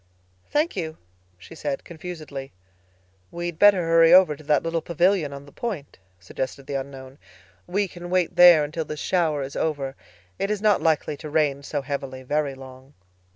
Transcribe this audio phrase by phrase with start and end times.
[0.49, 0.97] "Thank you,"
[1.37, 2.51] she said confusedly.
[3.29, 7.19] "We'd better hurry over to that little pavillion on the point," suggested the unknown.
[7.67, 9.95] "We can wait there until this shower is over.
[10.39, 12.95] It is not likely to rain so heavily very long."